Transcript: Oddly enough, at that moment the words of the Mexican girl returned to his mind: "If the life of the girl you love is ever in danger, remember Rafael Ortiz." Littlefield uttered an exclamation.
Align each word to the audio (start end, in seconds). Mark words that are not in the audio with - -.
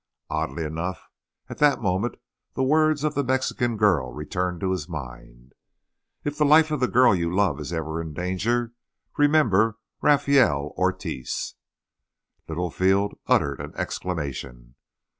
Oddly 0.31 0.63
enough, 0.63 1.09
at 1.47 1.59
that 1.59 1.79
moment 1.79 2.15
the 2.55 2.63
words 2.63 3.03
of 3.03 3.13
the 3.13 3.23
Mexican 3.23 3.77
girl 3.77 4.11
returned 4.11 4.59
to 4.61 4.71
his 4.71 4.89
mind: 4.89 5.53
"If 6.23 6.39
the 6.39 6.43
life 6.43 6.71
of 6.71 6.79
the 6.79 6.87
girl 6.87 7.13
you 7.13 7.31
love 7.31 7.59
is 7.59 7.71
ever 7.71 8.01
in 8.01 8.11
danger, 8.15 8.73
remember 9.15 9.77
Rafael 10.01 10.73
Ortiz." 10.75 11.53
Littlefield 12.47 13.13
uttered 13.27 13.59
an 13.61 13.73
exclamation. 13.75 14.73